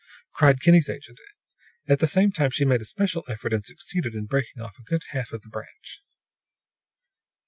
]cried 0.35 0.59
Kinney's 0.59 0.89
agent; 0.89 1.19
at 1.87 1.99
the 1.99 2.07
same 2.07 2.31
time 2.31 2.49
she 2.49 2.65
made 2.65 2.81
a 2.81 2.85
special 2.85 3.23
effort, 3.27 3.53
and 3.53 3.63
succeeded 3.63 4.15
in 4.15 4.25
breaking 4.25 4.59
off 4.59 4.79
a 4.79 4.81
good 4.81 5.03
half 5.11 5.31
of 5.31 5.43
the 5.43 5.49
branch. 5.49 6.01